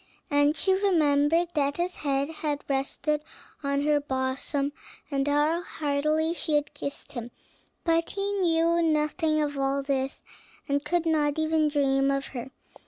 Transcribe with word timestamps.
And 0.31 0.57
she 0.57 0.73
remembered 0.73 1.49
that 1.53 1.77
his 1.77 1.97
head 1.97 2.27
had 2.27 2.63
rested 2.67 3.21
on 3.61 3.81
her 3.81 3.99
bosom, 4.01 4.73
and 5.11 5.27
how 5.27 5.61
heartily 5.61 6.33
she 6.33 6.55
had 6.55 6.73
kissed 6.73 7.11
him; 7.11 7.29
but 7.83 8.09
he 8.09 8.33
knew 8.39 8.81
nothing 8.81 9.39
of 9.39 9.59
all 9.59 9.83
this, 9.83 10.23
and 10.67 10.83
could 10.83 11.05
not 11.05 11.37
even 11.37 11.67
dream 11.69 12.09
of 12.09 12.29
her. 12.29 12.49